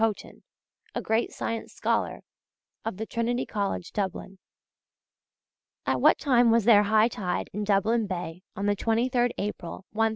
[0.01, 0.41] Haughton,
[0.95, 2.21] a great science scholar,
[2.83, 4.39] of Trinity College, Dublin:
[5.85, 10.09] At what time was there high tide in Dublin Bay on the 23rd April, 1014?